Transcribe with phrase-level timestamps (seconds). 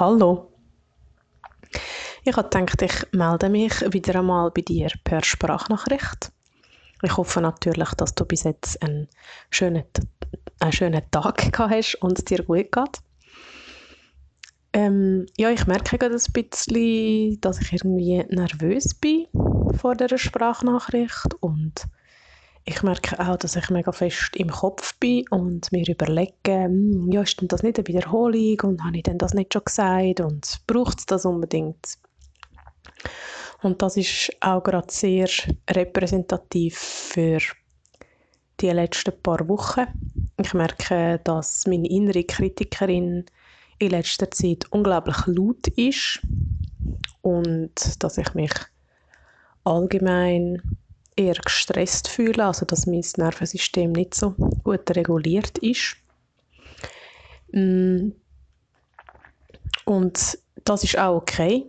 [0.00, 0.52] Hallo.
[2.22, 6.30] Ich habe gedacht, ich melde mich wieder einmal bei dir per Sprachnachricht.
[7.02, 9.08] Ich hoffe natürlich, dass du bis jetzt einen
[9.50, 9.82] schönen,
[10.60, 13.02] einen schönen Tag gehabt hast und es dir gut geht.
[14.72, 19.26] Ähm, ja, ich merke gerade ein bisschen, dass ich irgendwie nervös bin
[19.80, 21.88] vor der Sprachnachricht und
[22.68, 27.22] ich merke auch, dass ich mega fest im Kopf bin und mir überlege, hm, ja,
[27.22, 30.60] ist denn das nicht eine Wiederholung und habe ich denn das nicht schon gesagt und
[30.66, 31.96] braucht es das unbedingt?
[33.62, 35.28] Und das ist auch gerade sehr
[35.70, 37.38] repräsentativ für
[38.60, 39.86] die letzten paar Wochen.
[40.36, 43.24] Ich merke, dass meine innere Kritikerin
[43.78, 46.20] in letzter Zeit unglaublich laut ist
[47.22, 48.52] und dass ich mich
[49.64, 50.60] allgemein
[51.18, 55.96] eher gestresst fühle, also dass mein Nervensystem nicht so gut reguliert ist.
[57.52, 58.10] Mm.
[59.84, 61.66] Und das ist auch okay.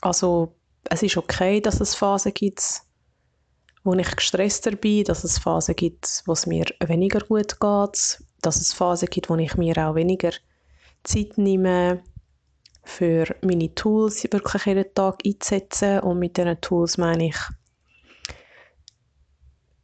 [0.00, 0.54] Also
[0.90, 2.62] es ist okay, dass es Phasen gibt,
[3.84, 8.60] wo ich gestresster bin, dass es Phasen gibt, wo es mir weniger gut geht, dass
[8.60, 10.32] es Phasen gibt, wo ich mir auch weniger
[11.04, 12.02] Zeit nehme,
[12.84, 16.00] für meine Tools wirklich jeden Tag einzusetzen.
[16.00, 17.36] Und mit diesen Tools meine ich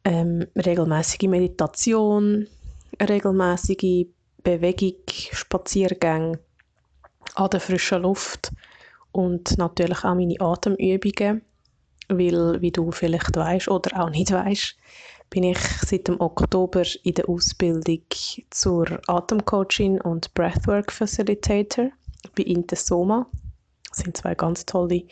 [0.03, 2.47] ähm, regelmäßige Meditation,
[3.01, 4.07] regelmäßige
[4.43, 6.39] Bewegung, Spaziergänge
[7.35, 8.51] an der frischen Luft
[9.11, 11.41] und natürlich auch meine Atemübungen,
[12.09, 14.75] weil, wie du vielleicht weißt oder auch nicht weißt,
[15.29, 18.01] bin ich seit dem Oktober in der Ausbildung
[18.49, 21.91] zur Atemcoachin und Breathwork Facilitator
[22.35, 23.27] bei Intesoma.
[23.89, 25.03] Das sind zwei ganz tolle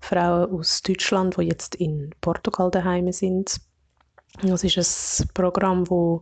[0.00, 3.60] Frauen aus Deutschland, die jetzt in Portugal daheim sind.
[4.40, 6.20] Das ist ein Programm, das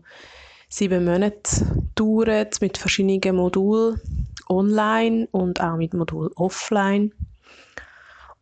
[0.69, 4.01] sieben Monate dauert mit verschiedenen Modulen
[4.49, 7.13] online und auch mit Modul offline.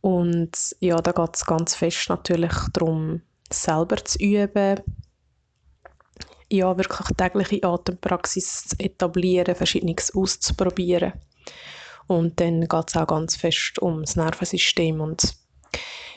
[0.01, 4.81] Und ja, da geht es ganz fest natürlich darum, selber zu üben,
[6.51, 11.13] ja, wirklich tägliche Atempraxis zu etablieren, Verschiedenes auszuprobieren.
[12.07, 15.35] Und dann geht es auch ganz fest ums Nervensystem und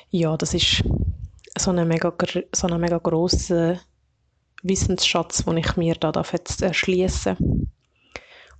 [0.09, 0.83] ja, das ist
[1.61, 2.13] so ein mega,
[2.53, 3.79] so ein mega grosser
[4.63, 7.69] Wissensschatz, den ich mir da jetzt erschließen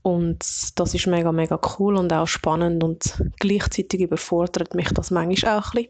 [0.01, 5.59] und das ist mega, mega cool und auch spannend und gleichzeitig überfordert mich das manchmal
[5.59, 5.89] auch ein bisschen.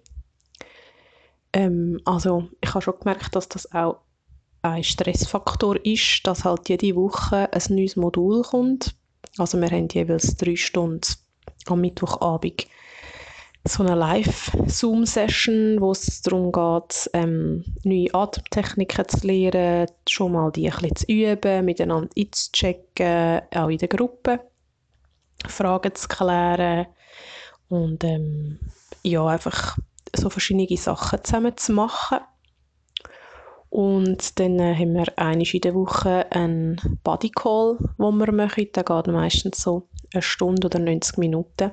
[1.53, 4.01] Ähm, also ich habe schon gemerkt, dass das auch
[4.63, 8.95] ein Stressfaktor ist, dass halt jede Woche ein neues Modul kommt.
[9.37, 11.07] Also wir haben jeweils drei Stunden
[11.67, 12.67] am Mittwochabend
[13.63, 20.69] so eine Live-Zoom-Session, wo es darum geht, ähm, neue Atemtechniken zu lernen, schon mal die
[20.69, 24.39] ein bisschen zu üben, miteinander einzuchecken, auch in der Gruppe,
[25.47, 26.87] Fragen zu klären
[27.69, 28.59] und ähm,
[29.03, 29.77] ja, einfach
[30.15, 32.19] so verschiedene Sachen zusammen zu machen.
[33.69, 38.67] Und dann äh, haben wir einmal in der Woche einen Bodycall, den wir machen.
[38.75, 41.71] Der geht meistens so eine Stunde oder 90 Minuten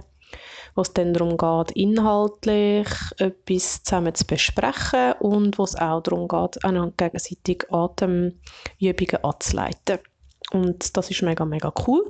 [0.74, 6.28] wo es dann darum geht, inhaltlich etwas zusammen zu besprechen und wo es auch darum
[6.28, 9.98] geht, einander gegenseitig Atemübungen anzuleiten.
[10.52, 12.04] Und das ist mega, mega cool.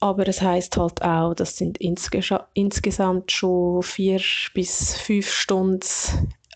[0.00, 4.20] Aber es heißt halt auch, das sind insgesamt schon vier
[4.54, 5.80] bis fünf Stunden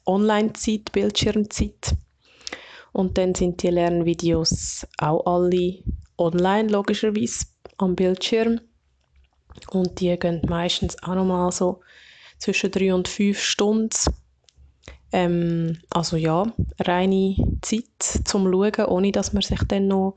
[0.07, 1.97] Online-Zeit, Bildschirmzeit.
[2.93, 5.79] Und dann sind die Lernvideos auch alle
[6.19, 7.47] online, logischerweise,
[7.79, 8.61] am Bildschirm.
[9.71, 11.81] Und die gehen meistens auch nochmal so
[12.39, 13.91] zwischen drei und fünf Stunden.
[15.13, 16.47] Ähm, also ja,
[16.81, 17.85] reine Zeit
[18.25, 20.17] zum Schauen, ohne dass man sich dann noch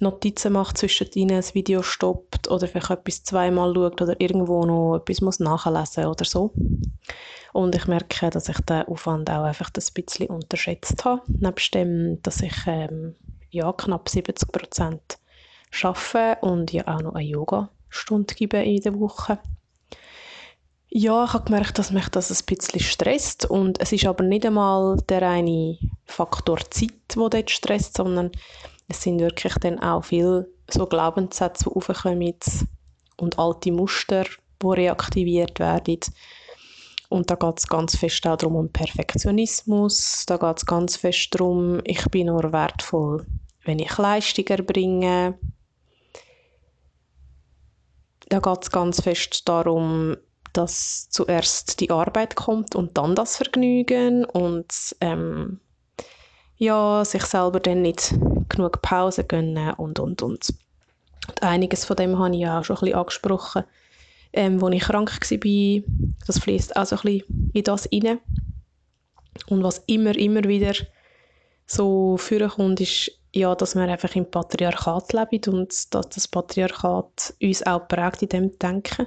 [0.00, 4.96] Notizen macht, zwischen ihnen ein Video stoppt oder vielleicht etwas zweimal schaut oder irgendwo noch
[4.96, 6.52] etwas muss nachlesen oder so.
[7.52, 11.22] Und ich merke, dass ich den Aufwand auch einfach ein bisschen unterschätzt habe.
[11.28, 13.14] Nebst dem, dass ich ähm,
[13.50, 15.18] ja, knapp 70 Prozent
[15.82, 19.38] arbeite und ja auch noch ein Yoga Stunde in der Woche.
[20.88, 24.46] Ja, ich habe gemerkt, dass mich das ein bisschen stresst und es ist aber nicht
[24.46, 28.30] einmal der reine Faktor Zeit, der dort stresst, sondern
[28.88, 32.34] es sind wirklich dann auch viele so Glaubenssätze, die aufkommen
[33.16, 34.24] und alte Muster,
[34.62, 36.00] die reaktiviert werden.
[37.08, 40.24] Und da geht es ganz fest auch darum, um Perfektionismus.
[40.26, 43.26] Da geht es ganz fest darum, ich bin nur wertvoll,
[43.64, 45.38] wenn ich Leistung erbringe
[48.28, 50.16] da geht es ganz fest darum,
[50.52, 55.60] dass zuerst die Arbeit kommt und dann das Vergnügen und ähm,
[56.56, 58.14] ja, sich selber dann nicht
[58.48, 60.48] genug Pause gönnen und, und, und.
[60.48, 60.54] und
[61.42, 63.64] einiges von dem habe ich ja auch schon ein angesprochen
[64.36, 65.82] ähm, wo ich krank war,
[66.26, 68.20] das fließt auch so ein bisschen in das rein.
[69.48, 70.74] Und was immer, immer wieder
[71.66, 77.66] so vorkommt, ist, ja, dass wir einfach im Patriarchat leben und dass das Patriarchat uns
[77.66, 79.06] auch prägt in dem Denken.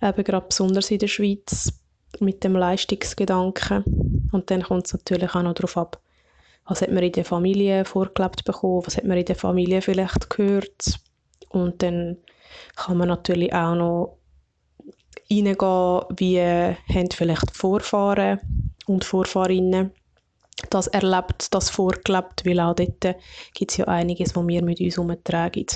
[0.00, 1.72] Eben gerade besonders in der Schweiz
[2.20, 4.28] mit dem Leistungsgedanken.
[4.32, 6.00] Und dann kommt es natürlich auch noch darauf ab,
[6.66, 10.30] was hat man in der Familie vorgelebt bekommen, was hat man in der Familie vielleicht
[10.30, 11.00] gehört.
[11.48, 12.18] Und dann
[12.76, 14.18] kann man natürlich auch noch
[15.30, 18.40] reingehen, wie haben vielleicht Vorfahren
[18.86, 19.92] und Vorfahrinnen
[20.70, 23.16] das erlebt, das vorgelebt, weil auch dort
[23.54, 25.66] gibt es ja einiges, was wir mit uns herumtragen.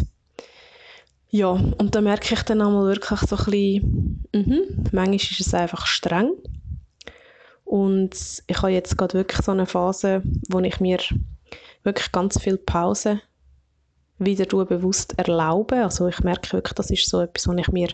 [1.31, 5.55] Ja, und da merke ich dann einmal wirklich so ein bisschen, mhm, manchmal ist es
[5.55, 6.33] einfach streng.
[7.65, 10.99] Und ich habe jetzt gerade wirklich so eine Phase, wo ich mir
[11.85, 13.21] wirklich ganz viel Pause
[14.19, 15.77] wieder bewusst erlaube.
[15.77, 17.89] Also ich merke wirklich, das ist so etwas, was ich mir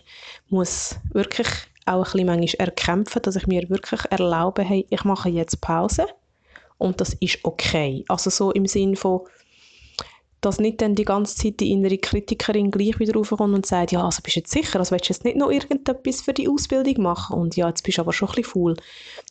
[0.49, 1.47] muss wirklich
[1.85, 6.07] auch ein bisschen manchmal erkämpfen, dass ich mir wirklich erlaube, hey, ich mache jetzt Pause
[6.77, 8.05] und das ist okay.
[8.07, 9.21] Also so im Sinn von,
[10.41, 14.03] dass nicht dann die ganze Zeit die innere Kritikerin gleich wieder raufkommt und sagt, ja,
[14.03, 17.01] also bist du jetzt sicher, also willst du jetzt nicht noch irgendetwas für die Ausbildung
[17.03, 17.37] machen?
[17.37, 18.75] Und ja, jetzt bist du aber schon ein bisschen faul,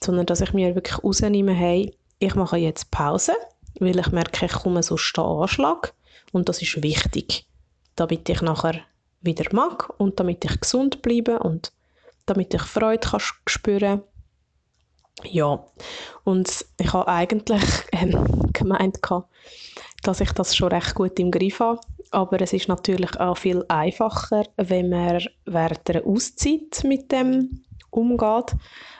[0.02, 3.34] sondern dass ich mir wirklich rausnehme, hey, ich mache jetzt Pause,
[3.78, 5.94] weil ich merke, ich komme so den Anschlag
[6.32, 7.46] und das ist wichtig,
[7.94, 8.80] damit ich nachher
[9.20, 11.72] wieder mag und damit ich gesund bleibe und
[12.26, 14.02] damit ich Freude kann spüren
[15.24, 15.64] ja,
[16.24, 18.98] und ich habe eigentlich ähm, gemeint,
[20.02, 21.80] dass ich das schon recht gut im Griff habe.
[22.10, 28.54] Aber es ist natürlich auch viel einfacher, wenn man während einer Auszeit mit dem umgeht,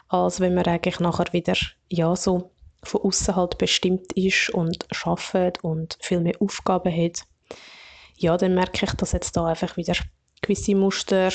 [0.09, 1.55] als wenn man eigentlich nachher wieder
[1.89, 2.51] ja, so
[2.83, 7.23] von außen halt bestimmt ist und arbeitet und viel mehr Aufgaben hat.
[8.17, 9.95] Ja, dann merke ich, dass jetzt da einfach wieder
[10.41, 11.31] gewisse Muster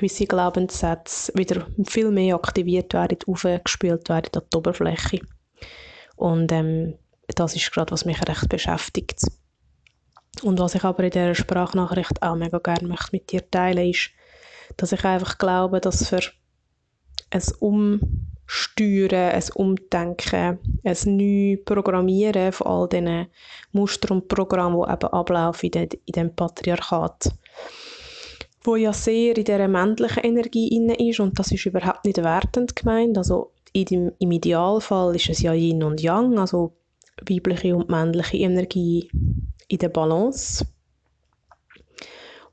[0.00, 5.20] gewisse Glaubenssätze wieder viel mehr aktiviert werden, aufgespült werden an die Oberfläche.
[6.16, 6.94] Und ähm,
[7.28, 9.20] das ist gerade, was mich recht beschäftigt.
[10.42, 14.10] Und was ich aber in dieser Sprachnachricht auch mega gerne möchte mit dir teilen ist,
[14.76, 16.20] dass ich einfach glaube, dass für
[17.30, 23.26] ein Umsteuern, ein Umdenken, ein Neuprogrammieren von all diesen
[23.72, 27.32] Mustern und Programmen, die eben ablaufen in, diesem Patriarchat,
[28.62, 32.76] wo ja sehr in dieser männlichen Energie inne ist und das ist überhaupt nicht wertend
[32.76, 33.16] gemeint.
[33.16, 36.72] Also dem, im Idealfall ist es ja Yin und Yang, also
[37.28, 39.10] weibliche und männliche Energie
[39.68, 40.66] in der Balance.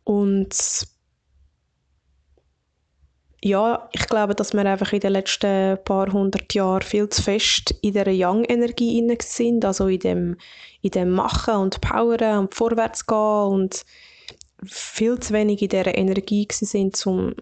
[0.04, 0.88] Und
[3.44, 7.75] ja, ich glaube, dass wir einfach in den letzten paar hundert Jahren viel zu fest
[7.81, 10.38] in dieser Yang-Energie sind, also in dem,
[10.81, 13.86] in dem Machen und Poweren und Vorwärtsgehen und
[14.63, 17.33] viel zu wenig in dieser Energie sind, um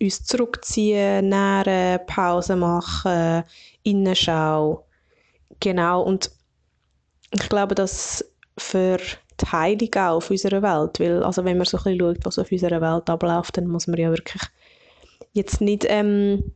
[0.00, 3.44] uns zurückzuziehen, nähren, Pause machen,
[3.82, 4.86] Innenschau.
[5.60, 6.30] Genau, und
[7.32, 8.24] ich glaube, dass
[8.58, 8.98] für
[9.40, 12.38] die Heilung auch auf unserer Welt, weil also wenn man so ein bisschen schaut, was
[12.38, 14.42] auf unserer Welt abläuft, dann muss man ja wirklich
[15.32, 16.52] jetzt nicht ähm,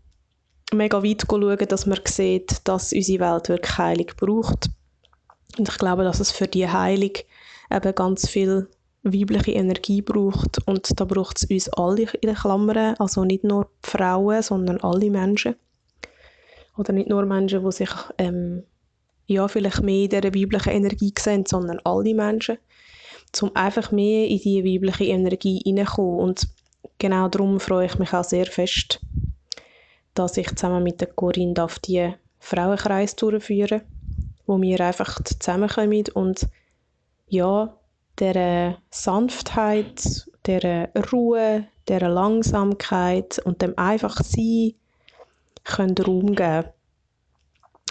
[0.73, 4.69] mega weit schauen, dass man sieht, dass unsere Welt wirklich Heilung braucht.
[5.59, 7.13] Und ich glaube, dass es für die Heilung
[7.71, 8.69] eben ganz viel
[9.05, 10.59] weibliche Energie braucht.
[10.67, 15.11] Und da braucht es uns alle in den Klammern, also nicht nur Frauen, sondern alle
[15.11, 15.57] Menschen.
[16.77, 18.65] Oder nicht nur Menschen, die sich ähm,
[19.27, 22.59] ja, vielleicht mehr in dieser weiblichen Energie sehen, sondern alle Menschen,
[23.41, 26.21] um einfach mehr in diese weibliche Energie hineinzukommen.
[26.21, 26.49] Und
[26.99, 29.01] genau darum freue ich mich auch sehr fest,
[30.15, 33.83] dass ich zusammen mit der Corinne darf die Frauenkreis durchführen
[34.47, 36.47] wo wir einfach zusammenkommen und
[37.29, 37.77] ja,
[38.19, 44.75] der Sanftheit, der Ruhe, der Langsamkeit und dem einfach Sein
[45.65, 46.69] können Raum geben.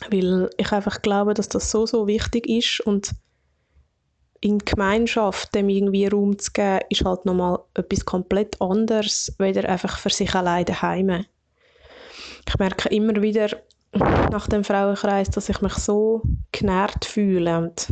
[0.10, 3.12] Weil ich einfach glaube, dass das so, so wichtig ist und
[4.42, 9.98] in Gemeinschaft dem irgendwie Raum zu geben, ist halt nochmal etwas komplett anderes, weder einfach
[9.98, 11.25] für sich alleine daheim.
[12.48, 13.48] Ich merke immer wieder
[13.94, 17.88] nach dem Frauenkreis, dass ich mich so genährt fühle und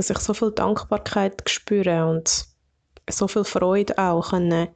[0.00, 2.46] dass ich so viel Dankbarkeit spüre und
[3.10, 4.68] so viel Freude auch können,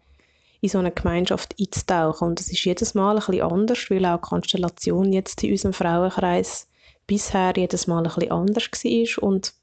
[0.61, 2.29] in so eine Gemeinschaft einzutauchen.
[2.29, 5.73] Und es ist jedes Mal ein bisschen anders, weil auch die Konstellation jetzt in unserem
[5.73, 6.69] Frauenkreis
[7.07, 9.23] bisher jedes Mal ein bisschen anders war.
[9.23, 9.55] Und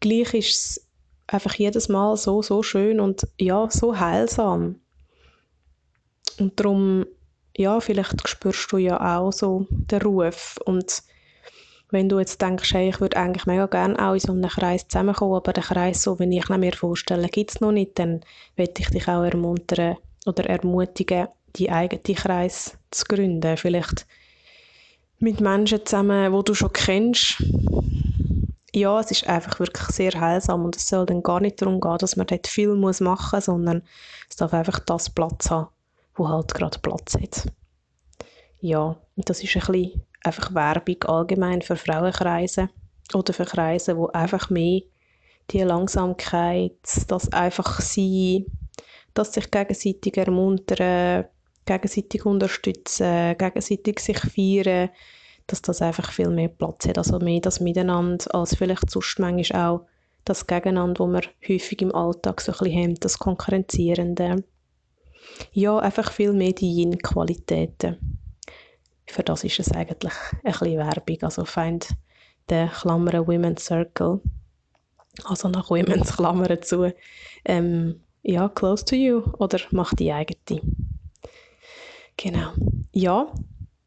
[0.00, 0.86] gleich ist es
[1.26, 4.76] einfach jedes Mal so, so schön und ja, so heilsam.
[6.38, 7.04] Und darum,
[7.54, 11.02] ja, vielleicht spürst du ja auch so den Ruf und
[11.90, 14.88] wenn du jetzt denkst, hey, ich würde eigentlich mega gerne auch in so einem Kreis
[14.88, 18.20] zusammenkommen, aber den Kreis, so wie ich mir vorstelle, gibt es noch nicht, dann
[18.56, 23.56] würde ich dich auch ermuntern, oder ermutigen, die eigenen Kreis zu gründen.
[23.56, 24.06] Vielleicht
[25.18, 27.42] mit Menschen zusammen, wo du schon kennst.
[28.72, 31.98] Ja, es ist einfach wirklich sehr heilsam und es soll dann gar nicht darum gehen,
[31.98, 33.82] dass man dort viel muss machen muss, sondern
[34.28, 35.68] es darf einfach das Platz haben,
[36.16, 37.46] wo halt gerade Platz hat.
[38.60, 42.68] Ja, und das ist ein bisschen einfach Werbung allgemein für Frauenkreise
[43.12, 44.80] oder für Kreise, wo einfach mehr
[45.50, 46.78] die Langsamkeit,
[47.08, 48.46] das einfach sein,
[49.12, 51.26] das sich gegenseitig ermuntern,
[51.66, 54.90] gegenseitig unterstützen, gegenseitig sich feiern,
[55.46, 59.68] dass das einfach viel mehr Platz hat, also mehr das Miteinander, als vielleicht sonst manchmal
[59.68, 59.86] auch
[60.24, 64.42] das Gegeneinander, wo wir häufig im Alltag so ein bisschen haben, das Konkurrenzierende.
[65.52, 68.18] Ja, einfach viel mehr die Yin-Qualitäten.
[69.14, 71.86] Für das ist es eigentlich ein bisschen Werbung, also find
[72.50, 74.20] den Klammern Women's Circle,
[75.22, 76.92] also nach Women's Klammern zu,
[77.44, 80.60] ähm, ja, close to you oder mach die eigene.
[82.16, 82.54] Genau.
[82.90, 83.32] Ja,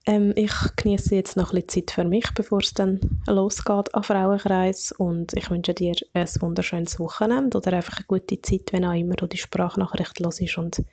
[0.06, 4.04] ähm, ich genieße jetzt noch ein bisschen Zeit für mich, bevor es dann losgeht an
[4.04, 8.94] Frauenkreis und ich wünsche dir ein wunderschönes Wochenende oder einfach eine gute Zeit, wenn auch
[8.94, 10.86] immer du die Sprachnachricht hörst und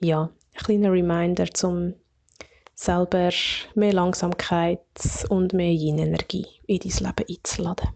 [0.00, 1.92] ja, ein kleiner Reminder, zum
[2.76, 3.30] selber
[3.74, 4.80] mehr Langsamkeit
[5.28, 7.88] und mehr Yin-Energie in dein Leben einzuladen.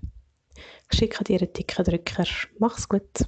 [0.91, 2.25] Ich schicke dir einen dicken Drücker.
[2.59, 3.27] Mach's gut.